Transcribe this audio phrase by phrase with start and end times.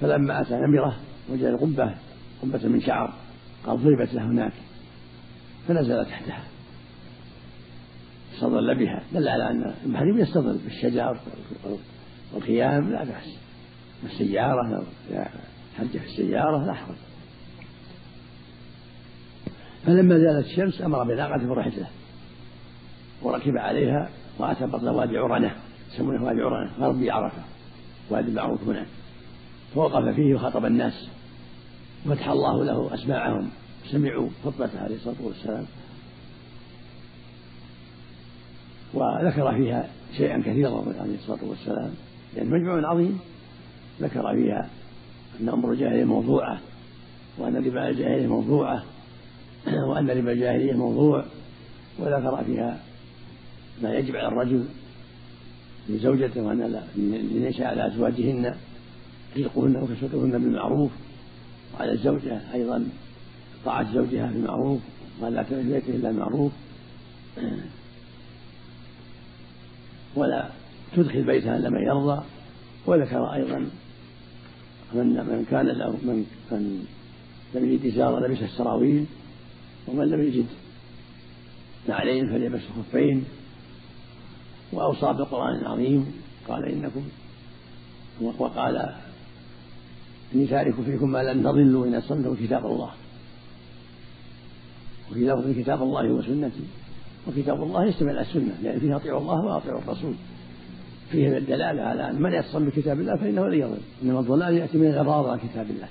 [0.00, 0.96] فلما أتى نمرة
[1.30, 1.94] وجد القبة
[2.42, 3.14] قبة من شعر
[3.66, 4.52] قال ضربت له هناك
[5.68, 6.42] فنزل تحتها.
[8.34, 11.20] استظل بها دل على أن المحرم يستظل بالشجر
[12.34, 13.36] والخيام لا بأس.
[14.04, 14.86] السيارة
[15.78, 16.96] حج في السيارة لا حرج.
[19.86, 21.86] فلما زالت الشمس أمر بناقته برحلته
[23.22, 25.56] وركب عليها وأتى بطن وادي عرنة
[25.94, 27.42] يسمونه وادي عرنة غربي عرفة
[28.10, 28.86] وادي معروف هناك.
[29.74, 31.08] فوقف فيه وخطب الناس.
[32.06, 33.48] وفتح الله له أسماعهم.
[33.90, 35.64] سمعوا خطبته عليه الصلاة والسلام.
[38.94, 41.90] وذكر فيها شيئا كثيرا عليه الصلاة والسلام.
[42.36, 43.18] لأن مجموع عظيم.
[44.00, 44.70] ذكر فيها
[45.40, 46.58] أن أمر الجاهلية موضوعة
[47.38, 48.84] وأن ربا الجاهلية موضوعة
[49.88, 51.24] وأن ربا الجاهلية موضوع.
[51.98, 52.80] وذكر فيها
[53.82, 54.64] ما يجب على الرجل
[55.88, 56.82] لزوجته وأن
[57.32, 58.54] ليس على أزواجهن.
[59.38, 60.90] رزقهن وكسوتهن بالمعروف
[61.74, 62.88] وعلى الزوجة أيضا
[63.64, 64.80] طاعة زوجها بالمعروف
[65.20, 66.52] وأن لا بيته إلا المعروف.
[70.16, 70.48] ولا
[70.96, 72.24] تدخل بيتها إلا من يرضى.
[72.86, 73.58] وذكر أيضا
[74.94, 76.86] من من كان له من من
[77.54, 79.06] لم يجد إزارا لبس السراويل
[79.86, 80.46] ومن لم يجد
[81.88, 83.24] نعلين فليبس خفين.
[84.72, 86.12] وأوصى بالقرآن العظيم
[86.48, 87.08] قال إنكم
[88.20, 88.94] وقال
[90.34, 92.90] إني تارك فيكم ما لن تضلوا إن أصلتم كتاب الله.
[95.12, 96.64] لفظ كتاب الله وسنتي
[97.28, 100.14] وكتاب الله يشتمل على السنة لأن فيها أطيعوا الله وأطيعوا الرسول.
[101.10, 104.86] فيه الدلالة على أن من يتصل بكتاب الله فإنه لن يضل إنما الضلال يأتي من
[104.86, 105.88] الغضاض عن كتاب الله.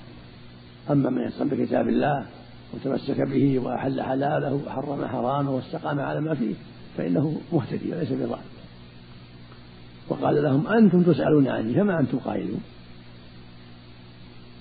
[0.90, 2.26] أما من يتصل بكتاب الله
[2.74, 6.54] وتمسك به وأحل حلاله وحرم حرامه واستقام على ما فيه
[6.96, 8.38] فإنه مهتدي وليس بضال.
[10.08, 12.60] وقال لهم أنتم تسألون عني فما أنتم قائلون؟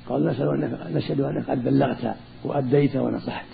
[0.09, 3.45] قالوا نسأل أنك نشهد أنك قد بلغت وأديت ونصحت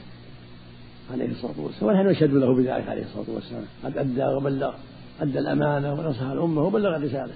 [1.13, 1.89] عليه الصلاة والسلام.
[1.89, 3.63] ونحن نشهد له بذلك عليه الصلاة والسلام.
[3.83, 4.73] قد أدى وبلغ
[5.21, 7.33] أدى الأمانة ونصح الأمة وبلغ الرسالة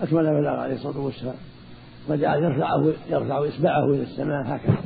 [0.00, 1.34] أكمل بلغ عليه الصلاة والسلام.
[2.08, 4.76] وجعل يرفعه يرفع إصبعه إلى السماء هكذا.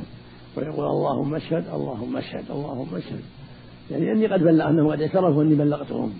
[0.57, 3.21] ويقول اللهم اشهد اللهم اشهد اللهم اشهد.
[3.91, 6.13] يعني أني قد بلغ أنه قد اعترف أني بلغتهم.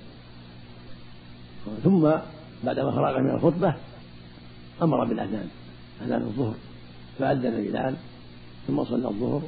[1.83, 2.09] ثم
[2.63, 3.75] بعدما فرغ من الخطبة
[4.81, 5.47] أمر بالأذان.
[6.05, 6.55] أذان الظهر.
[7.19, 7.95] فأذن بلال
[8.67, 9.41] ثم صلى الظهر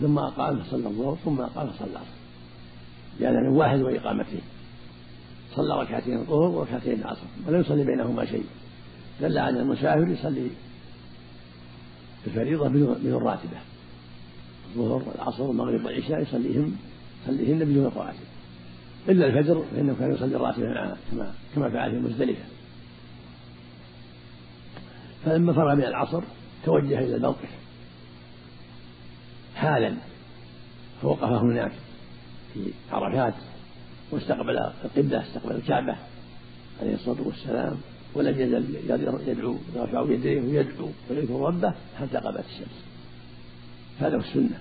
[0.00, 2.18] ثم أقام فصلى الظهر ثم أقام فصلى العصر.
[3.20, 4.42] بأذان واحد وإقامتين
[5.54, 8.44] صلى ركعتين الظهر وركعتين العصر ولم يصلي بينهما شيء.
[9.20, 10.50] دل على المسافر يصلي
[12.26, 13.58] الفريضة بدون راتبة.
[14.76, 16.76] الظهر والعصر والمغرب والعشاء يصليهم
[17.24, 18.18] يصليهن بدون رواتب
[19.08, 22.44] إلا الفجر فإنه كان يصلي الراتبة معنا كما كما فعل في مزدلفة
[25.24, 26.22] فلما فرغ من العصر
[26.64, 27.48] توجه إلى الموقف
[29.56, 29.94] حالا
[31.02, 31.72] فوقف هناك
[32.54, 33.34] في عرفات
[34.10, 35.96] واستقبل القبلة استقبل الكعبة
[36.80, 37.76] عليه الصلاة والسلام
[38.14, 38.76] ولم يزل
[39.26, 42.84] يدعو يرفع يديه ويدعو ويذكر ربه حتى غابت الشمس.
[44.00, 44.60] هذا هو السنة.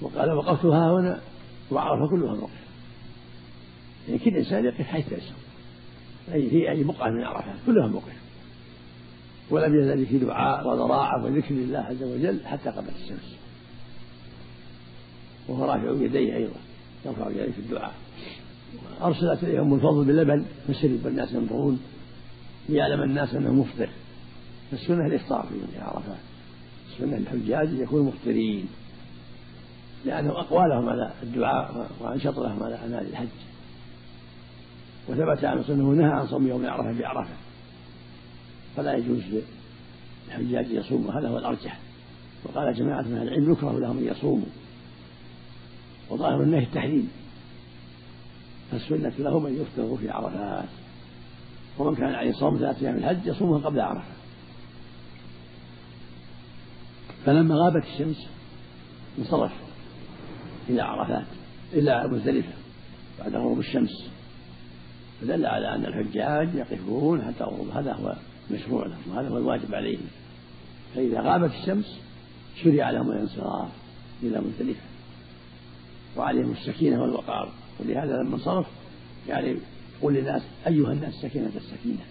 [0.00, 1.20] وقال وقفت ها هنا
[1.70, 2.64] وعرف كلها موقف
[4.08, 5.36] يعني كل إنسان يقف حيث يشاء.
[6.32, 8.23] أي في أي بقعة من عرفات كلها موقف
[9.50, 13.36] ولم يزل في دعاء وضراعة وذكر الله عز وجل حتى قبلت الشمس.
[15.48, 16.60] وهو رافع يديه أيضا
[17.06, 17.94] يرفع يديه في الدعاء.
[19.02, 21.80] أرسلت إليه أم الفضل باللبن فشرب والناس ينظرون
[22.68, 23.88] ليعلم الناس أنه مفطر.
[24.70, 26.18] فالسنة الإفطار في يوم عرفات
[26.92, 28.66] السنة الحجاج يكونوا مفطرين.
[30.04, 33.26] لأنه أقوى لهم على الدعاء وأنشط لهم على أعمال الحج.
[35.08, 37.34] وثبت عن أنه نهى عن صوم يوم عرفة بعرفة.
[38.76, 39.22] فلا يجوز
[40.28, 41.78] للحجاج يصوم هذا هو الأرجح.
[42.44, 44.46] وقال جماعة من أهل العلم يكره لهم أن يصوموا.
[46.10, 47.10] وظاهر النهي التحريم.
[48.70, 50.68] فالسنة لهم أن يفطروا في عرفات.
[51.78, 54.14] ومن كان عليه صوم ثلاثة أيام الحج يصومها قبل عرفة.
[57.24, 58.26] فلما غابت الشمس
[59.18, 59.52] انصرف
[60.68, 61.26] إلى عرفات
[61.72, 62.52] إلى مزدلفة
[63.18, 64.10] بعد غروب الشمس.
[65.20, 67.68] فدل على أن الحجاج يقفون حتى غروب.
[67.68, 68.16] هذا هو
[68.50, 70.06] المشروع لهم وهذا هو الواجب عليهم.
[70.94, 71.98] فإذا غابت الشمس
[72.62, 73.68] شرع لهم الانصراف
[74.22, 74.80] إلى مزدلفة.
[76.16, 77.52] وعليهم السكينة والوقار.
[77.80, 78.66] ولهذا لما انصرف
[79.28, 79.56] يعني
[79.98, 82.04] يقول للناس أيها الناس سكينة السكينة.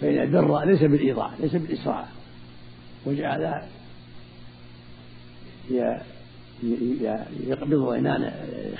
[0.00, 2.06] فإن البر ليس بالإيضاع ليس بالإسراع.
[3.06, 3.62] وجعل
[7.46, 8.32] يقبض عنان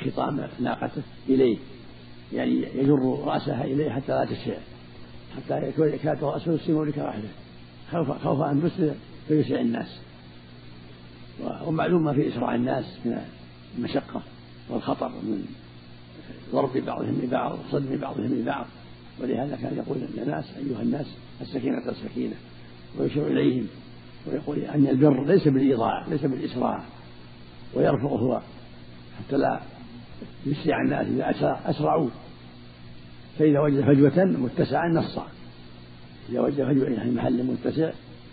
[0.05, 1.59] خطام ناقته إليه.
[2.33, 4.57] يعني يجر رأسها إليه حتى لا تشع.
[5.37, 7.29] حتى يكاد رأسه يسلم لك واحدة.
[7.93, 8.95] خوف خوف أن تسلم
[9.29, 9.99] فيسرع الناس.
[11.67, 13.19] ومعلوم ما في إسراع الناس من
[13.79, 14.23] المشقة
[14.71, 15.45] والخطر من
[16.53, 18.67] ضرب بعضهم ببعض وصدم بعضهم ببعض
[19.21, 21.07] ولهذا كان يقول للناس أيها الناس
[21.41, 22.35] السكينة السكينة.
[22.99, 23.67] ويشير إليهم
[24.27, 26.85] ويقول أن البر ليس بالإيضاع ليس بالإسراع
[27.75, 28.41] ويرفض هو
[29.19, 29.61] حتى لا
[30.47, 32.09] يسرع الناس إذا أسرعوا.
[33.39, 35.19] فإذا وجد فجوة متسعا نص
[36.29, 37.91] إذا وجد فجوة في محل متسع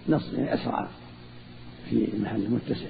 [0.10, 0.88] نص يعني أسرع
[1.90, 2.88] في محل متسع.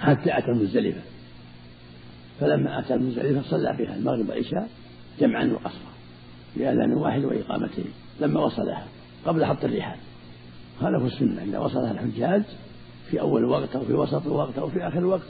[0.00, 1.00] حتى أتى المزدلفة.
[2.40, 4.68] فلما أتى المزدلفة صلى بها المغرب والعشاء
[5.20, 5.92] جمعا وقصرا
[6.56, 8.86] بأذان واحد وإقامتين لما وصلها
[9.26, 9.98] قبل حط الرحال
[10.82, 12.42] هو السنة إذا وصلها الحجاج
[13.10, 15.26] في أول وقت أو في وسط الوقت أو في آخر الوقت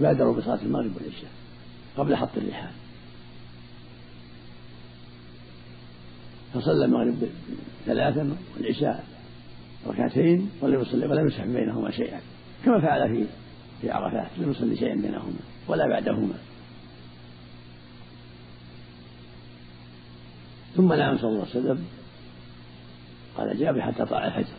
[0.00, 1.30] بادروا بصلاة المغرب والعشاء
[1.96, 2.70] قبل حط الرحال
[6.54, 7.28] فصلى المغرب
[7.86, 9.04] ثلاثا والعشاء
[9.86, 12.20] ركعتين ولم يصلي ولم يسح بينهما شيئا
[12.64, 13.26] كما فعل في
[13.80, 16.34] في عرفات لم يصلي شيئا بينهما ولا بعدهما.
[20.76, 21.84] ثم نام صلى الله عليه وسلم.
[23.36, 24.54] قال جابر حتى طلع الفجر.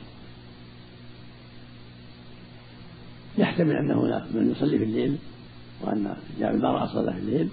[3.38, 4.02] يحتمل أنه
[4.34, 5.18] من يصلي في الليل
[5.82, 7.50] وأن جابر ما صلى في الليل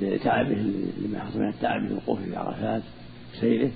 [0.00, 0.54] لتعبه
[0.98, 2.82] لما حصل من التعب في وقوفه في عرفات.
[3.40, 3.70] سيره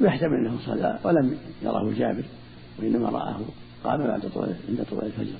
[0.00, 2.24] ويحتمل انه صلى ولم يراه جابر
[2.78, 3.40] وإنما رآه
[3.84, 5.38] قام بعد طلوع عند طلوع الفجر.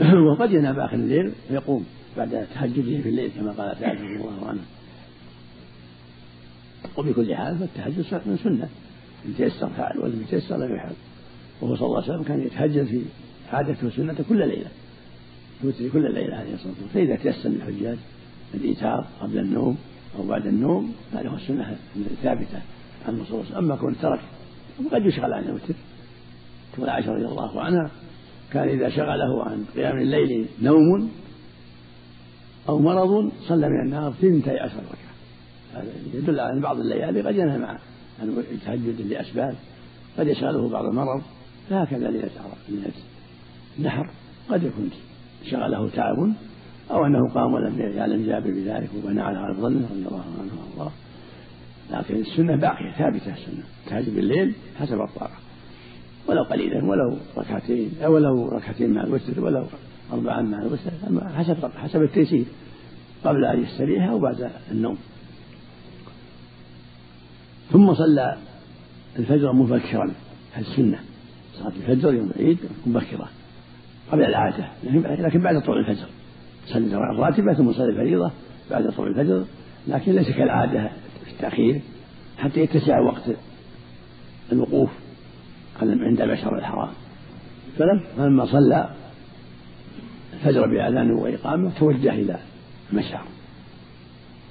[0.30, 1.86] وقد ينام اخر الليل ويقوم
[2.16, 4.60] بعد تهجده في الليل كما قال تعالى رضي الله عنه.
[6.96, 8.68] وبكل حال فالتهجد من سنة
[9.26, 10.92] إن تيسر فعل ولم يتيسر لم يفعل.
[11.60, 13.02] وهو صلى الله عليه وسلم كان يتهجد في
[13.52, 14.68] عادته سنته كل ليلة
[15.64, 17.06] يوتر كل ليلة عليه الصلاة والسلام.
[17.06, 17.98] فإذا تيسر للحجاج
[18.54, 19.76] الايتار قبل النوم
[20.18, 22.62] أو بعد النوم هذا هو السنة الثابتة.
[23.08, 24.20] عنه صلى الله عليه وسلم أما كون ترك
[24.84, 25.74] وقد يشغل عن الوتر
[26.76, 27.90] تقول عائشة رضي الله عنها
[28.52, 31.10] كان إذا شغله عن قيام الليل نوم
[32.68, 35.16] أو مرض صلى من النهار ثنتي عشر ركعة.
[35.74, 37.78] هذا يدل على أن بعض الليالي قد ينهى مع
[38.20, 39.54] عن التهجد لأسباب.
[40.18, 41.22] قد يشغله بعض المرض.
[41.70, 42.30] فهكذا ليلة
[42.68, 42.92] ليلة
[43.78, 44.10] النحر
[44.50, 44.90] قد يكون
[45.50, 46.32] شغله تعب
[46.90, 50.92] أو أنه قام ولم يعلم جابر بذلك وبنى على ظنه رضي الله عنه وأرضاه.
[51.90, 55.36] لكن السنة باقية ثابتة السنة تهجد بالليل حسب الطاقة.
[56.28, 59.64] ولو قليلا ولو ركعتين ولو ركعتين مع الوتر ولو
[60.12, 60.90] أربعا مع الوتر
[61.36, 62.44] حسب حسب التيسير
[63.24, 64.98] قبل أن يستريح أو بعد النوم.
[67.72, 68.36] ثم صلى
[69.18, 70.12] الفجر مبكرا
[70.58, 70.98] السنة.
[71.54, 73.28] صلاة الفجر يوم العيد مبكرة
[74.12, 74.68] قبل العادة
[75.18, 76.06] لكن بعد طلوع الفجر.
[76.66, 78.30] صلي الراتبة ثم صلي الفريضة
[78.70, 79.44] بعد طلوع الفجر
[79.88, 80.90] لكن ليس كالعادة.
[81.32, 81.80] التأخير
[82.38, 83.22] حتى يتسع وقت
[84.52, 84.90] الوقوف
[85.80, 86.90] عند المشعر الحرام
[87.78, 88.94] فلما صلى
[90.32, 92.38] الفجر بأذان وإقامة توجه إلى
[92.92, 93.24] المشعر.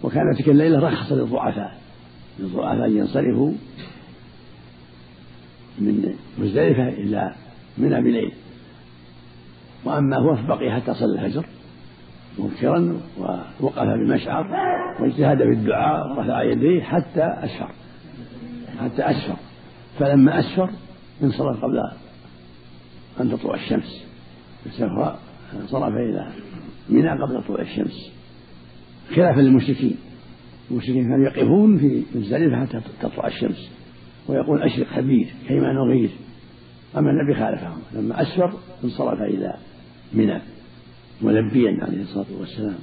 [0.03, 1.79] وكانت تلك الليلة رخص للضعفاء.
[2.39, 3.51] للضعفاء أن ينصرفوا
[5.79, 7.35] من مزدلفة إلى
[7.77, 8.31] منى بليل.
[9.85, 11.45] وأما هو فبقي حتى صلى الفجر.
[12.39, 14.47] مبكرا ووقف بمشعر
[14.99, 17.71] واجتهد في الدعاء ورفع يديه حتى أسفر.
[18.79, 19.35] حتى أسفر.
[19.99, 20.69] فلما أسفر
[21.23, 21.79] انصرف قبل
[23.21, 24.05] أن تطلع الشمس.
[25.61, 26.31] انصرف إلى
[26.89, 28.11] منى قبل طلوع الشمس.
[29.15, 29.97] خلافا للمشركين.
[30.71, 33.71] المشركين كانوا يقفون في مزدلفة حتى تطلع الشمس.
[34.27, 36.09] ويقول أشرق خبير كيما نغير
[36.97, 37.77] أما النبي خالفهم.
[37.93, 39.53] لما أسفر انصرف إلى
[40.13, 40.41] منى.
[41.21, 42.79] ملبيا عليه الصلاة والسلام.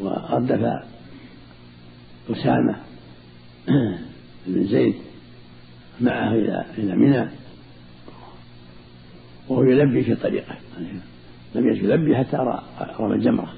[0.00, 0.60] وردف
[2.30, 2.76] أسامة
[4.46, 4.94] بن زيد
[6.00, 7.28] معه إلى إلى منى.
[9.48, 10.56] وهو يلبي في طريقه.
[11.54, 12.36] لم يزل يلبي حتى
[13.00, 13.52] رمى الجمرة.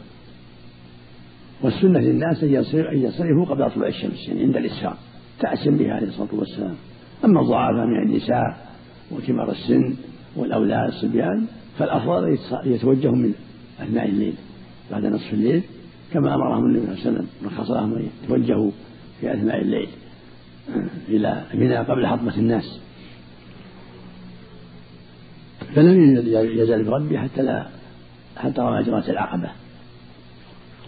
[1.63, 2.53] والسنة للناس أن
[2.93, 4.97] ينصرفوا قبل طلوع الشمس يعني عند الإسفار
[5.41, 6.75] تأسم بها عليه الصلاة والسلام.
[7.25, 8.73] أما الضعافة من النساء
[9.13, 9.97] وكبار السن
[10.37, 11.47] والأولاد الصبيان
[11.79, 13.35] فالأفضل يتوجهوا من
[13.83, 14.35] أثناء الليل
[14.91, 15.63] بعد نصف الليل
[16.13, 18.71] كما أمرهم النبي صلى الله عليه وسلم رخص لهم أن يتوجهوا
[19.21, 19.89] في أثناء الليل
[21.09, 22.81] إلى منى قبل حطمة الناس.
[25.75, 26.17] فلم
[26.59, 27.67] يزال بربي حتى لا
[28.37, 29.51] حتى رمى جرات العقبة.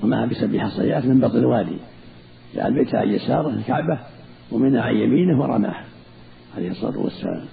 [0.02, 1.76] رماها بسبع حصيات من بطن الوادي
[2.54, 3.98] جعل البيت عن يساره الكعبة
[4.52, 5.84] ومنى عن يمينه ورماها
[6.56, 7.46] عليه الصلاة والسلام.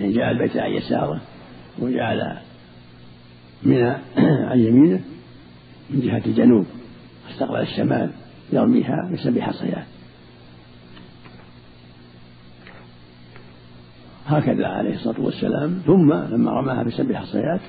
[0.00, 1.20] يعني جعل البيت عن يساره
[1.78, 2.38] وجعل
[3.62, 3.82] من
[4.50, 5.00] عن يمينه
[5.90, 6.66] من جهة الجنوب
[7.26, 8.10] واستقبل الشمال
[8.52, 9.84] يرميها بسبع حصيات
[14.26, 15.82] هكذا عليه الصلاة والسلام.
[15.86, 17.60] ثم لما رماها بسبع حصيات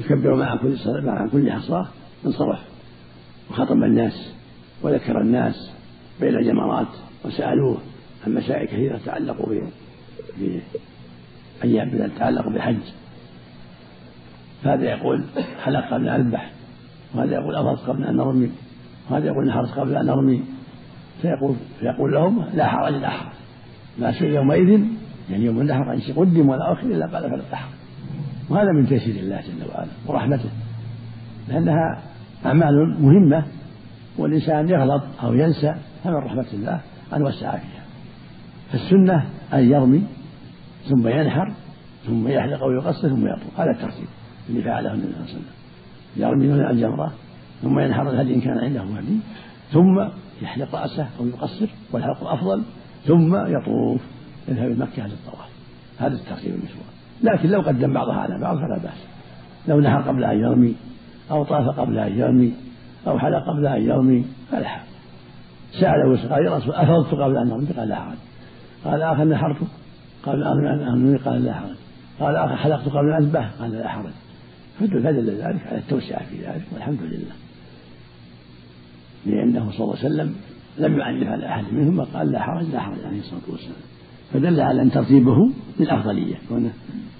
[0.00, 1.88] يكبر مع كل مع كل حصاة
[2.26, 2.58] انصرف
[3.50, 4.32] وخطب الناس
[4.82, 5.70] وذكر الناس
[6.20, 6.86] بين الجمرات
[7.24, 7.78] وسألوه
[8.26, 8.98] عن مسائل كثيرة
[10.38, 10.60] في
[11.64, 12.76] أيام تتعلق بالحج.
[14.62, 15.24] فهذا يقول
[15.64, 16.52] حلق قبل أن أذبح
[17.14, 18.50] وهذا يقول أفض قبل أن نرمي
[19.10, 20.42] وهذا يقول نحرس قبل أن نرمي
[21.22, 23.32] فيقول فيقول لهم لا حرج لا حرج
[23.98, 24.80] ما سئل يومئذ
[25.30, 27.70] يعني يوم النحر أن قدم ولا أخر إلا قال فلا تحرج.
[28.50, 30.50] وهذا من تيسير الله جل وعلا ورحمته
[31.48, 32.02] لأنها
[32.46, 33.44] أعمال مهمة
[34.18, 35.74] والإنسان يغلط أو ينسى
[36.04, 36.80] فمن رحمة الله
[37.16, 37.84] أن وسع فيها.
[38.72, 39.24] فالسنة
[39.54, 40.02] أن يرمي
[40.88, 41.52] ثم ينحر
[42.06, 44.06] ثم يحلق أو يقصر ثم يطلق هذا الترتيب.
[44.50, 45.44] اللي فعله النبي صلى الله عليه وسلم.
[46.16, 47.12] يرمي من الجمرة
[47.62, 49.18] ثم ينحر الهدي إن كان عنده هدي
[49.72, 50.04] ثم
[50.42, 52.62] يحلق رأسه أو يقصر والحلق أفضل
[53.06, 54.00] ثم يطوف
[54.48, 55.48] يذهب مكة للطواف
[55.98, 56.84] هذا الترتيب المشروع.
[57.22, 59.06] لكن لو قدم بعضها على بعض فلا بأس.
[59.68, 60.74] لو نحر قبل أن يرمي
[61.30, 62.52] أو طاف قبل أن يرمي
[63.06, 64.86] أو حلق قبل أن يرمي فلا حرج.
[65.72, 68.16] سأله قال يا رسول أفضت قبل أن أرمي؟ قال لا حرج.
[68.84, 69.56] قال آخر نحرت
[70.22, 71.76] قبل أن أرمي؟ قال لا حرج.
[72.20, 74.12] قال آخر حلقت قبل أن أذبح؟ قال لا حرج.
[74.88, 77.34] فدل ذلك على التوسعة في ذلك والحمد لله.
[79.26, 80.34] لأنه صلى الله عليه وسلم
[80.78, 83.80] لم يعنف على أحد منهم قال لا حرج لا حرج عليه الصلاة والسلام.
[84.32, 86.72] فدل على أن ترتيبه للأفضلية كونه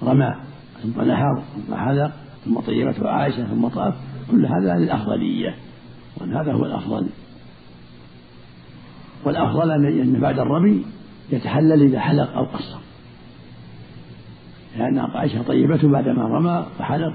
[0.03, 0.35] رمى
[0.83, 2.13] ثم نحر ثم حلق
[2.45, 3.95] ثم طيبته عائشة ثم طاف
[4.31, 5.55] كل هذا للأفضلية
[6.17, 7.07] وأن هذا هو الأفضل.
[9.25, 10.85] والأفضل أن بعد الرمي
[11.33, 12.79] يتحلل إذا حلق أو قصر.
[14.79, 17.13] لأن عائشة طيبته بعدما رمى وحلق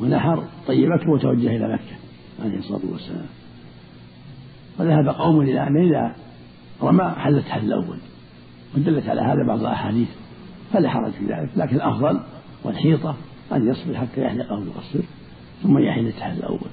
[0.00, 1.96] ونحر طيبته وتوجه إلى مكة
[2.44, 3.26] عليه الصلاة والسلام.
[4.78, 6.16] وذهب قوم إلى أن إذا
[6.82, 7.98] رمى حلت حل الأول
[8.76, 10.08] ودلت على هذا بعض الأحاديث
[10.72, 12.20] فلا حرج في ذلك لكن الأفضل
[12.64, 13.16] والحيطة
[13.52, 15.04] أن يصبر حتى يحلق أو يقصر
[15.62, 16.70] ثم يحل التحل الأول.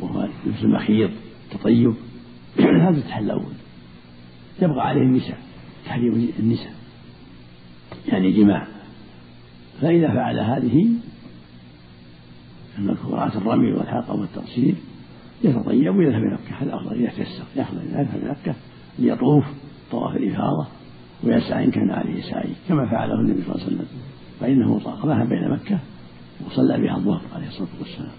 [0.00, 1.10] وهو لبس المخيط
[1.50, 1.94] تطيب.
[2.86, 3.52] هذا التحل الأول.
[4.62, 5.38] يبقى عليه النساء
[5.86, 6.72] تحريم النساء.
[8.08, 8.66] يعني جماع.
[9.80, 10.86] فإذا فعل هذه
[13.18, 14.74] المذكورات الرمي والحلقة والتقصير
[15.44, 16.54] يتطيب ويذهب إلى مكة.
[16.60, 18.54] هذا أفضل إذا تيسر يأخذ يذهب إلى مكة
[18.98, 19.44] ليطوف
[19.90, 20.66] طواف الإفاضة
[21.24, 23.86] ويسعى إن كان عليه سعي كما فعله النبي صلى الله عليه وسلم.
[24.40, 25.78] فإنه طافها بين مكة
[26.46, 28.12] وصلى بها الظهر عليه الصلاة والسلام.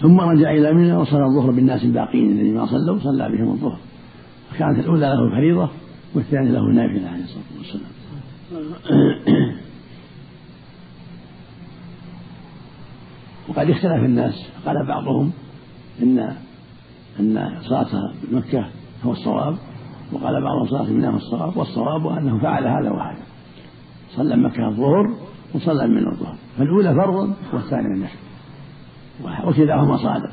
[0.00, 3.78] ثم رجع إلى منى وصلى الظهر بالناس الباقين الذين ما صلوا صلى بهم الظهر.
[4.50, 5.70] فكانت الأولى له فريضة
[6.14, 7.92] والثانية له نافلة عليه الصلاة والسلام.
[13.48, 14.48] وقد اختلف الناس.
[14.66, 15.32] قال بعضهم
[16.02, 16.36] إن
[17.20, 17.86] إن صلاة
[18.32, 18.66] مكة
[19.04, 19.56] هو الصواب
[20.12, 23.22] وقال بعضهم صلاة منى هو الصواب والصواب أنه فعل هذا وهذا
[24.16, 25.10] صلى مكة الظهر
[25.54, 26.36] وصلى من الظهر.
[26.58, 28.18] فالأولى فرض والثانية النفل
[29.48, 30.30] وكلاهما صادق.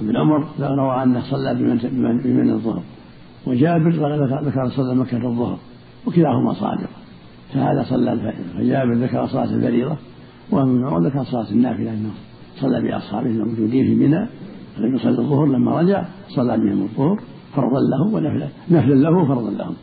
[0.00, 1.54] ابن عمر روى أنه صلى
[2.24, 2.82] بمن الظهر.
[3.46, 3.90] وجابر
[4.42, 5.58] ذكر صلى مكة الظهر.
[6.06, 6.90] وكلاهما صادق.
[7.54, 9.96] فهذا صلى فجابر ذكر صلاة الفريضة
[10.50, 11.90] وابن عمر ذكر صلاة النافلة.
[11.90, 12.10] انه
[12.60, 14.28] صلى بأصحابه الموجودين في منى
[14.76, 17.20] فلم يصلي الظهر لما رجع صلى بهم الظهر
[17.56, 19.74] فرضا له ونفلا نفلا له فرضا لهم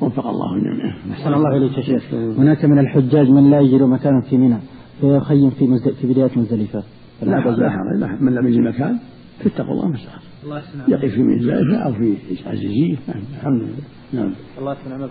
[0.00, 0.96] وفق الله الجميع.
[1.12, 2.14] أحسن الله إليك يا شيخ.
[2.14, 4.58] هناك من الحجاج من لا يجد مكانا في منى
[5.00, 5.92] فيخيم في مزد...
[5.92, 6.82] في بداية مزدلفة.
[7.22, 8.98] لا حرج من لم يجد مكان
[9.38, 9.98] فاتقوا الله ما
[10.44, 12.14] الله يقف في مزدلفة أو في
[12.46, 13.84] عزيزية الحمد لله.
[14.12, 14.32] نعم.
[14.58, 15.10] الله يسلم عملك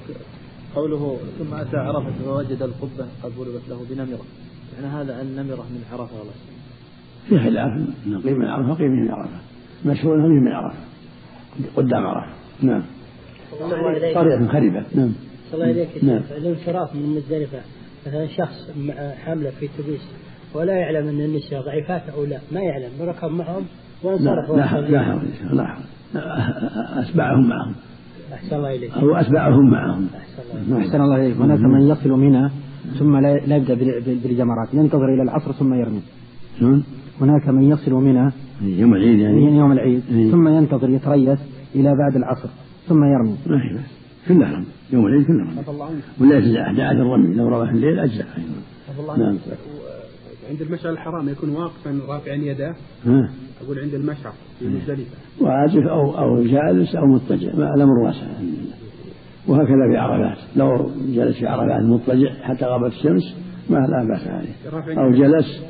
[0.75, 4.25] قوله ثم أتى عرفة فوجد القبة قد ضربت له بنمرة.
[4.75, 6.33] يعني هذا النمرة من عرفة الله.
[7.29, 7.71] في خلاف
[8.25, 9.37] قيم من عرفة قيم من عرفة.
[9.85, 10.77] مشهور أنه من عرفة.
[11.75, 12.33] قدام عرفة.
[12.61, 12.83] نعم.
[14.15, 15.13] قرية خربة نعم.
[15.53, 16.21] الله إليك نعم.
[16.37, 17.61] الانصراف من مزدلفة.
[18.07, 18.71] مثلا شخص
[19.25, 20.01] حاملة في تبيس
[20.53, 22.39] ولا يعلم أن النساء ضعيفات أو لا.
[22.51, 22.91] ما يعلم.
[23.01, 23.65] ركب معهم
[24.03, 25.83] وانصرف لا لا لا حول لا حول.
[27.03, 27.75] أتبعهم معهم.
[28.33, 28.91] أحسن الله إليك.
[28.91, 30.07] أو أتباعهم معهم.
[30.77, 31.37] أحسن الله إليك.
[31.37, 32.51] هناك من يصل منها
[32.99, 33.73] ثم لا يبدأ
[34.23, 34.73] بالجمرات.
[34.73, 36.01] ينتظر إلى العصر ثم يرمي.
[36.59, 36.83] شلون؟
[37.21, 39.57] هناك من يصل منها يوم العيد يعني.
[39.57, 40.03] يوم العيد.
[40.11, 40.31] إيه.
[40.31, 41.39] ثم ينتظر يتريث
[41.75, 42.49] إلى بعد العصر
[42.87, 43.35] ثم يرمي.
[43.47, 43.79] ما هي
[44.27, 44.65] كله رمي.
[44.93, 46.01] يوم العيد كله رمي.
[46.21, 48.25] ولا يجزع أحد الرمي لو رمى في الليل أجزع
[49.17, 49.37] نعم.
[50.49, 52.75] عند المشعر الحرام يكون واقفا رافعا يداه
[53.63, 55.17] أقول عند المشعر في مزدلفة.
[55.41, 58.27] واقف أو أو جالس أو مضطجع ما الأمر واسع.
[59.47, 60.37] وهكذا في عرفات.
[60.55, 63.35] لو جلس في عرفات مضطجع حتى غابت الشمس
[63.69, 64.99] ما لا بأس عليه.
[64.99, 65.63] أو جلس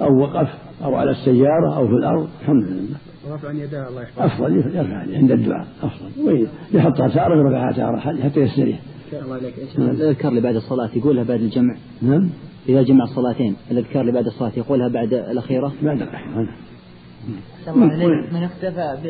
[0.00, 0.48] أو وقف
[0.84, 2.96] أو على السيارة أو في الأرض الحمد لله.
[3.30, 6.48] رفع يداه الله يحفظه أفضل يرفع عند الدعاء أفضل.
[6.72, 8.80] يحطها تارة ويرفعها تارة حتى يستريح.
[9.12, 9.54] الله عليك.
[9.78, 11.76] الأذكار اللي بعد الصلاة يقولها بعد الجمع.
[12.02, 12.30] نعم.
[12.68, 16.48] إذا جمع الصلاتين الأذكار اللي بعد الصلاة يقولها بعد الأخيرة؟ بعد الأخيرة
[18.32, 19.06] من اكتفى ب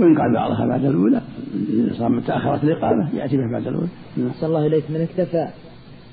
[0.00, 1.20] وإن قال بعضها؟ بعد الأولى.
[1.68, 3.88] إذا صار تأخرت الإقامة يأتي به بعد الأولى.
[4.30, 5.48] أحسن الله إليك من اكتفى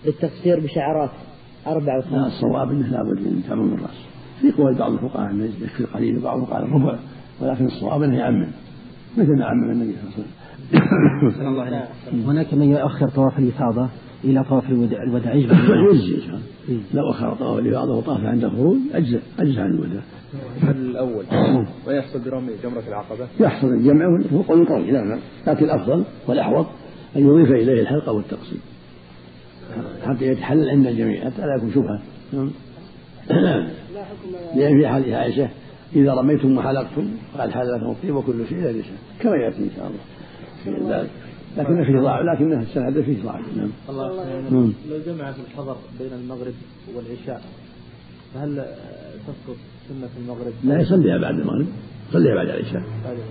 [0.06, 1.10] بالتقصير بشعرات
[1.68, 4.06] أربع لا وخمس الصواب أنه لابد من تعميم الرأس.
[4.42, 7.00] في قول بعض الفقهاء أنه يكفي القليل وبعضهم قال الربع
[7.42, 8.48] ولكن الصواب أنه يعمم
[9.18, 9.96] مثل ما عمم النبي
[11.38, 12.30] صلى الله عليه وسلم.
[12.30, 13.90] هناك من يؤخر طواف الإفاضة؟
[14.24, 16.22] إلى طواف الوداع يجزي
[16.94, 20.02] لو أخر طواف الإفاضة وطاف عند الخروج أجزى أجزى عن الوداع.
[20.64, 21.26] الأول.
[21.88, 23.28] ويحصل برمي جمرة العقبة.
[23.40, 26.66] يحصل الجمع والفوق والمطر نعم لكن الأفضل والأحوط
[27.16, 28.60] أن يضيف إليه الحلقة والتقصير
[30.06, 32.02] حتى يتحلل عند الجميع حتى لا يكون شبهة.
[32.34, 32.52] نعم.
[34.56, 35.50] لأن في حديث عائشة
[35.96, 40.00] إذا رميتم وحلقتم قال حللكم الطيب وكل شيء لسان كما يأتي إن شاء الله.
[40.64, 41.10] في ذلك.
[41.58, 43.70] لكن فيه ضعف لكنه السند فيه ضعف نعم.
[43.90, 44.74] الله نعم.
[44.90, 46.54] لو جمع في الحضر بين المغرب
[46.96, 47.42] والعشاء
[48.34, 48.66] فهل
[49.28, 49.58] تسقط
[49.90, 51.68] سنة المغرب؟ لا يصليها بعد المغرب.
[52.10, 52.84] يصليها بعد العشاء.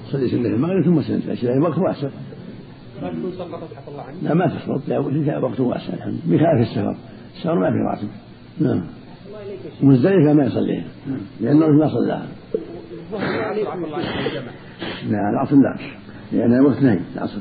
[0.09, 2.09] يصلي سنة المغرب ثم سنة العشاء لأن وقت واسع.
[3.03, 4.89] ما تكون سقطت عفى الله عنك؟ لا ما تسقط.
[4.89, 6.97] لا وقت واسع الحمد بخلاف السفر.
[7.37, 8.09] السفر ما في راتب.
[8.61, 8.87] نعم.
[9.83, 10.85] مزدلفة ما يصليها.
[11.07, 11.21] نعم.
[11.41, 12.27] لأنه ما صلاها
[15.09, 15.77] لا العصر لا.
[16.33, 17.41] لأنها وقت نهي العصر.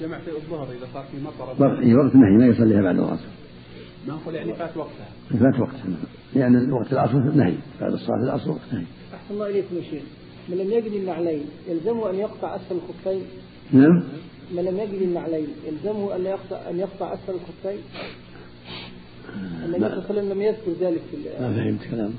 [0.00, 1.44] جمع في الظهر إذا صار في مطر.
[1.44, 1.60] وقت
[2.04, 3.26] وقت نهي ما يصليها بعد العصر
[4.08, 5.76] ما نقول يعني فات وقتها؟ فات وقت
[6.34, 8.84] لأن وقت العصر نهي بعد الصلاة العصر وقت نهي.
[9.14, 10.02] أحسن الله إليكم يا شيخ.
[10.48, 13.22] من لم يجد النعلين يلزمه أن يقطع أسفل الخفين؟
[13.72, 14.02] نعم.
[14.54, 17.80] من لم يجد النعلين يلزمه أن يقطع أن يقطع أسفل الخفين؟
[19.64, 22.12] النبي صلى الله عليه وسلم لم يذكر ذلك في ما فهمت كلام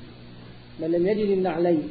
[0.82, 1.84] من لم يجد النعلين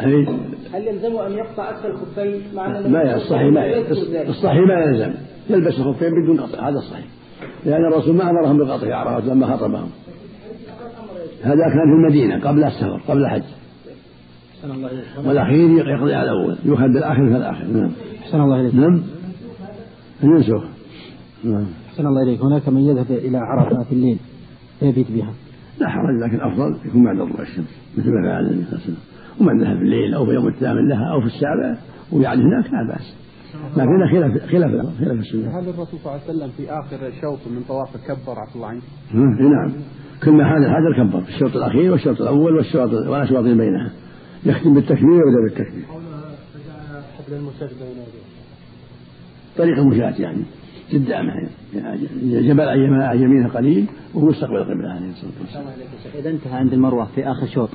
[0.00, 3.78] هل يلزمه أن يقطع أسفل الخفين مع ما الله الصحيح ما
[4.28, 5.14] الصحيح ما يلزم.
[5.50, 6.68] يلبس الخفين بدون قطع.
[6.68, 7.06] هذا الصحيح.
[7.66, 9.88] لأن الرسول ما أمرهم بقطع عرفات لما خطبهم.
[11.42, 13.42] هذا كان في المدينة قبل السفر قبل الحج.
[14.64, 14.90] الله
[15.26, 16.56] والأخير يقضي على الأول.
[16.64, 17.90] يؤخذ بالآخر فالآخر نعم.
[18.22, 18.74] أحسن الله إليك.
[18.74, 19.02] نعم.
[20.22, 20.64] ينسخ.
[21.44, 21.66] نعم.
[21.88, 22.40] أحسن الله إليك.
[22.40, 24.18] هناك من يذهب إلى عرفة في الليل
[24.80, 25.32] فيبيت بها.
[25.78, 27.78] لا حرج لكن الأفضل يكون بعد طلوع الشمس.
[27.98, 29.11] مثل ما فعل النبي صلى الله عليه وسلم.
[29.40, 31.76] ومن ذهب في الليل أو في يوم الثامن لها أو في السابع
[32.12, 33.14] ويعد هناك لا بأس.
[33.76, 35.58] لكن خلاف خلاف خلاف السنة.
[35.58, 38.82] هل الرسول صلى الله عليه وسلم في آخر شوط من طوافه كبر عفى الله عنك؟
[39.40, 39.72] نعم.
[40.24, 41.18] كل ما حال هذا كبر.
[41.18, 43.90] الشوط الأخير والشوط الأول والشوط والاشواط بينها.
[44.46, 45.84] يختم بالتكبير ويبدا بالتكبير؟
[47.18, 48.22] حبل المسد بين يديه
[49.56, 50.42] طريق المشاة يعني
[50.92, 51.32] قدامه
[51.74, 55.64] يعني جبل عن يمينه قليل وهو مستقبل القبلة عليه الصلاة والسلام.
[56.18, 57.68] إذا انتهى عند المروة في آخر شوط.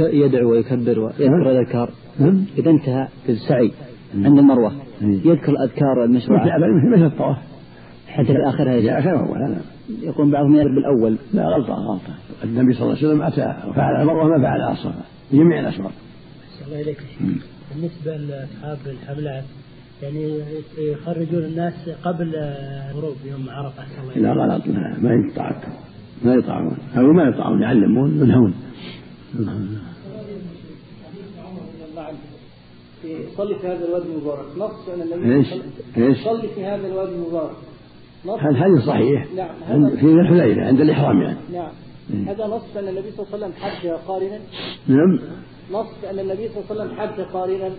[0.00, 1.90] يدعو ويكبر ويذكر الأذكار.
[2.18, 2.44] نعم.
[2.58, 3.72] إذا انتهى في السعي
[4.14, 4.72] عند المروة.
[5.00, 6.46] يذكر الأذكار المشروعة
[6.94, 7.36] مثل الطواف
[8.08, 8.98] حتى في آخرها يا يجي.
[8.98, 9.56] اخر اول لا.
[10.02, 12.14] يقوم بعضهم يرد بالأول لا غلطة غلطة.
[12.44, 15.84] النبي صلى الله عليه وسلم أتى وفعل المرة ما فعل الصفا جميع أحسن
[16.66, 16.98] الله شيخ
[17.74, 19.44] بالنسبة لأصحاب الحملات
[20.02, 20.38] يعني
[20.78, 22.32] يخرجون الناس قبل
[22.94, 23.72] غروب يوم الله
[24.16, 25.56] لا غلط لا ما يقطعون
[26.24, 28.54] ما يقطعون أو ما يقطعون يعلمون ينهون.
[33.36, 34.46] صلي في هذا الوادي المبارك.
[34.58, 35.46] نص أن النبي إيش؟
[35.96, 37.56] إيش؟ صلي في هذا الوادي المبارك.
[38.26, 38.38] نص.
[38.40, 39.90] هل هذا صحيح؟ نعم.
[39.96, 41.38] في ذي الحليفة عند الإحرام يعني.
[41.52, 41.70] نعم.
[42.10, 42.28] مم.
[42.28, 44.38] هذا نص أن النبي صلى الله عليه وسلم حج قارنا.
[44.88, 45.18] نعم.
[45.72, 47.70] نص أن النبي صلى الله عليه وسلم حج قارنا.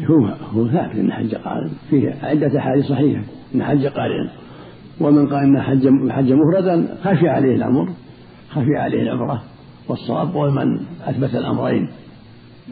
[0.00, 1.70] هو هو ثابت أن حج قارن.
[1.90, 3.22] فيه عدة أحاديث صحيحة.
[3.54, 4.30] أن حج قارن.
[5.00, 7.88] ومن قال أن حج حج مفردا خفي عليه الأمر.
[8.50, 9.42] خفي عليه العمرة
[9.90, 11.88] والصواب ومن أثبت الأمرين.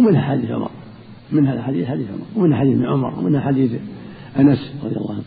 [0.00, 0.70] ومنها حديث عمر.
[1.33, 2.26] منها الحديث حديث عمر.
[2.37, 3.18] ومنها حديث ابن عمر.
[3.18, 3.72] ومنها حديث
[4.38, 5.22] أنس رضي الله عنه.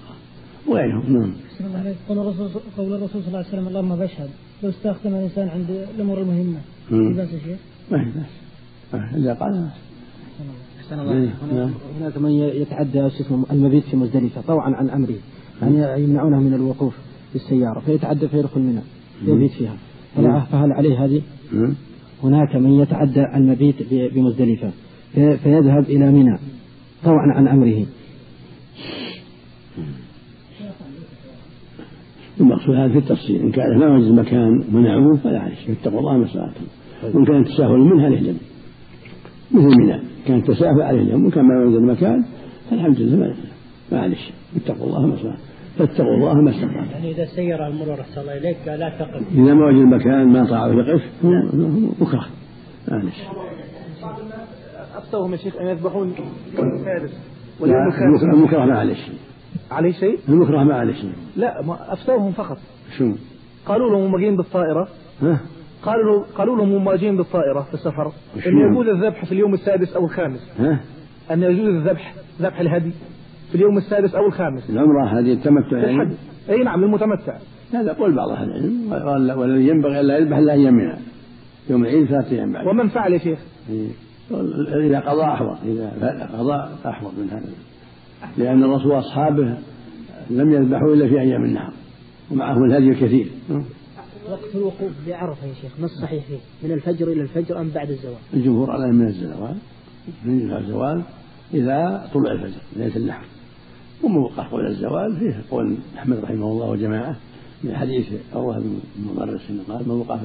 [0.67, 1.13] وغيرهم.
[1.13, 1.31] نعم.
[1.53, 1.95] أحسن الله عليك.
[2.09, 4.29] قول الرسول قول الرسول صلى الله عليه وسلم اللهم بشهد
[4.63, 6.57] لو استخدم الإنسان عند الأمور المهمة.
[6.89, 7.57] في بأس شيء؟
[7.91, 8.25] ما في بأس.
[8.93, 9.51] ما- إذا قال.
[9.51, 9.69] ما
[10.91, 11.13] إيه، الله.
[11.13, 11.29] نعم.
[11.51, 15.15] هناك, هناك من يتعدى شو اسمه المبيت في مزدلفة طوعا عن أمره.
[15.61, 16.95] يعني يمنعونه من الوقوف
[17.29, 18.81] في السيارة فيتعدى فيدخل منها
[19.25, 19.75] يبيت فيها.
[20.51, 21.21] فهل عليه هذه؟
[21.53, 21.73] نعم.
[22.23, 23.75] هناك من يتعدى المبيت
[24.13, 24.71] بمزدلفة.
[25.13, 26.37] في- فيذهب إلى منى
[27.03, 27.85] طوعا عن أمره.
[32.39, 33.41] المقصود هذا في التفصيل.
[33.41, 36.65] إن كان ما وجد مكان منعوه فلا عليه اتقوا الله ما استطعتم.
[37.03, 38.37] وإن كان التساهل منها ذنب
[39.51, 39.99] مثل منى.
[40.27, 42.25] كان التساهل عليه ذنب وإن كان ما وجد مكان
[42.69, 43.35] فالحمد لله
[43.91, 44.17] ما عليه
[44.55, 45.41] اتقوا الله ما استطعتم.
[45.77, 46.91] فاتقوا الله ما استطعتم.
[46.91, 50.67] يعني إذا سير المرور أحسن الله إليك لا تقف إذا ما وجد مكان ما طاع
[50.67, 51.01] يقف
[54.01, 54.61] بعض الناس
[54.95, 56.13] افتوهم يا شيخ أن يذبحون
[57.61, 59.15] الخامس المكره ما عليه شيء.
[59.71, 61.13] عليه شيء؟ المكره ما عليه شيء.
[61.35, 62.57] لا ما افتوهم فقط.
[62.97, 63.11] شو؟
[63.65, 64.87] قالوا لهم هم جايين بالطائرة.
[65.21, 65.39] ها؟
[65.83, 68.11] قالوا له قالوا لهم هم جايين بالطائرة في السفر.
[68.35, 70.51] أن؟ يجوز الذبح في اليوم السادس أو الخامس.
[70.59, 70.79] ها؟
[71.31, 72.91] أن يجوز الذبح ذبح الهدي.
[73.51, 74.69] في اليوم السادس أو الخامس.
[74.69, 76.15] العمرة هذه التمتع يعني؟
[76.49, 77.37] أي نعم للمتمتع.
[77.73, 80.97] هذا قول بعض أهل العلم ولا- والذي ينبغي ألا يذبح إلا منها
[81.69, 82.67] يوم العيد ثلاثة أيام بعد.
[82.67, 83.89] ومن فعل يا شيخ؟ إيه.
[84.87, 87.49] إذا قضى أحوط إذا قضى أحوط من هذا.
[88.37, 89.57] لأن الرسول وأصحابه
[90.29, 91.73] لم يذبحوا إلا في أيام النهار
[92.31, 93.27] ومعه الهدي الكثير.
[94.31, 98.15] وقت الوقوف بعرفة يا شيخ ما الصحيح فيه؟ من الفجر إلى الفجر أم بعد الزوال؟
[98.33, 99.55] الجمهور على من الزوال.
[100.25, 101.01] من الزوال
[101.53, 103.25] إذا طلع الفجر ليلة النحر.
[104.03, 107.15] وموقع قول الزوال فيه قول أحمد رحمه الله وجماعة
[107.63, 110.19] من حديث عروة بن مضرس قال من وقف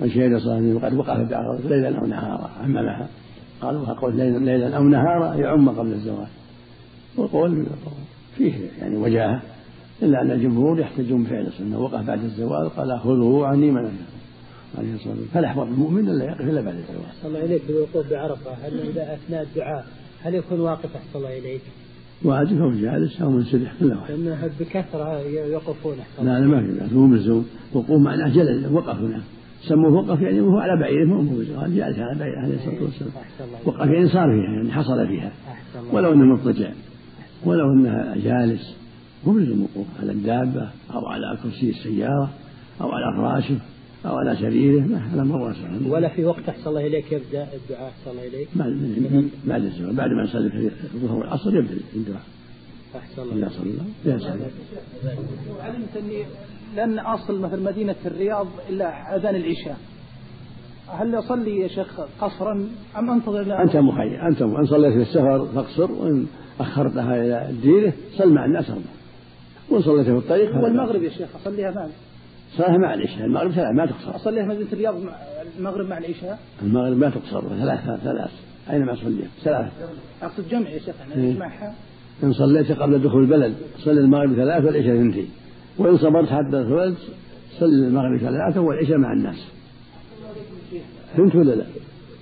[0.00, 2.50] من شهد صلاة وقد وقف بعرفة ليلا أو نهارا.
[2.62, 3.08] عممها
[3.60, 6.28] قالوا قول ليلا, أو نهارا يعم قبل الزوال.
[7.16, 7.66] وقول
[8.36, 9.42] فيه يعني وجاهة
[10.02, 11.80] إلا أن الجمهور يحتجون بفعل السنة.
[11.80, 13.78] وقف بعد الزوال قال خذوه عني من
[14.78, 15.28] عليه الصلاة والسلام.
[15.34, 17.04] فلا يحفظ المؤمن إلا يقف إلا بعد الزوال.
[17.06, 19.86] أحسن الله إليك بالوقوف بعرفة هل إذا أثناء الدعاء
[20.22, 21.62] هل يكون واقف أحسن الله إليك؟
[22.24, 26.26] واجب أو جالس أو منسدح كله واحد لأنه بكثرة يوقفون أحسن.
[26.26, 29.20] لا لا ما في بأس مو ملزوم وقوف معناه جلس وقف هنا.
[29.62, 33.12] سموه وقف يعني وهو على بعيره مو قال جالس على بعيره عليه الصلاة والسلام.
[33.64, 35.32] وقف يعني صار فيها يعني حصل فيها.
[35.92, 36.70] ولو أنه مضطجع.
[37.44, 38.76] ولو انه جالس.
[39.26, 42.30] مو ملزم الوقوف على الدابة أو على كرسي السيارة
[42.80, 43.56] أو على فراشه.
[44.06, 47.88] أو على سريره ما هذا أمر واسع ولا في وقت أحسن الله إليك يبدأ الدعاء
[47.88, 52.22] أحسن الله إليك؟ بعد بعد الزواج بعد ما يصلي في الظهر والعصر يبدأ الدعاء.
[52.96, 54.14] أحسن إذا الله صلى.
[54.14, 54.40] يسأل
[55.60, 56.24] علمت أني
[56.76, 59.76] لن أصل مثل مدينة الرياض إلا أذان العشاء.
[60.88, 64.28] هل أصلي يا شيخ قصرا أم أنتظر إلى- أنت مخير.
[64.28, 66.26] أنت إن صليت في السفر فاقصر وإن
[66.60, 68.82] أخرتها إلى الديرة صل مع الناس أربع
[69.70, 71.86] وإن صليت في الطريق هو المغرب يا شيخ أصليها مع
[72.56, 73.24] صلاة مع العشاء.
[73.24, 74.16] المغرب ثلاث ما تقصر.
[74.16, 74.94] اصليها مدينة الرياض
[75.58, 77.48] المغرب مع العشاء؟ المغرب ما تقصر.
[77.48, 78.30] ثلاث ثلاث.
[78.70, 79.72] أينما صليت؟ ثلاث.
[80.22, 81.20] أقصد جمع يا شيخ إيه.
[81.20, 81.74] يعني اجمعها
[82.22, 85.28] إن صليت قبل دخول البلد صل المغرب ثلاث والعشاء اثنتين.
[85.78, 86.98] وإن صبرت حتى دخلت
[87.60, 89.46] صل المغرب ثلاثة والعشاء مع الناس.
[91.16, 91.64] فهمت ولا لا؟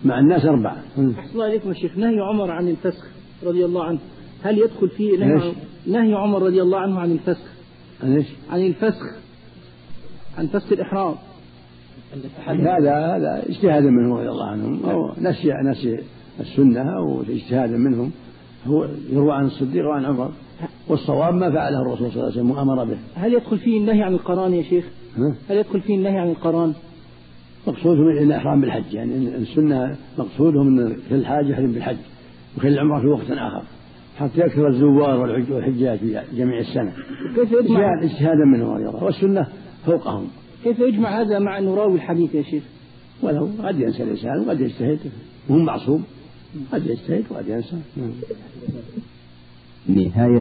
[0.05, 0.77] مع الناس أربعة.
[1.19, 1.99] أحسن الله عليكم يا شيخ.
[1.99, 3.07] نهي عمر عن الفسخ
[3.43, 3.99] رضي الله عنه.
[4.43, 5.53] هل يدخل فيه نهي؟
[5.87, 7.45] نهي عمر رضي الله عنه عن الفسخ؟
[8.03, 9.03] ليش؟ عن الفسخ.
[10.39, 11.15] عن فسخ الإحرام
[12.47, 15.99] هذا هذا اجتهادا منهم رضي الله عنهم أو نسي نسي
[16.41, 18.11] السنة أو اجتهادا منهم.
[18.67, 20.31] هو يروى عن الصديق وعن عمر
[20.89, 22.97] والصواب ما فعله الرسول صلى الله عليه وسلم وأمر به.
[23.15, 24.85] هل يدخل فيه النهي عن القران يا شيخ؟
[25.51, 26.75] هل يدخل فيه النهي عن القران؟
[27.67, 31.97] مقصودهم الإحرام بالحج يعني السنة مقصودهم أن في الحاج يحرم بالحج
[32.57, 33.63] وفي العمرة في وقت آخر
[34.19, 36.93] حتى يكثر الزوار والحج- والحجاج في جميع السنة.
[37.37, 37.61] كيف يجمع؟
[37.95, 39.47] اجتهاد اجتهادا منهم رضي الله والسنة
[39.87, 40.29] فوقهم.
[40.65, 42.63] كيف يجمع هذا مع أنه راوي الحديث يا شيخ؟
[43.23, 44.99] ولو قد ينسى الإنسان وقد يجتهد.
[45.49, 46.05] وهم معصوم
[46.73, 47.77] قد يجتهد وقد ينسى.
[49.87, 50.40] نهاية